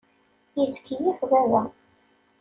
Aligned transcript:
Yettkeyyif 0.57 1.19
baba. 1.31 1.61